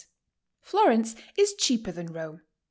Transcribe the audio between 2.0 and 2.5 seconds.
Rome.